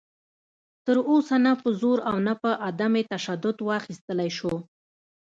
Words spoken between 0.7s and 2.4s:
تر اوسه نه په زور او نه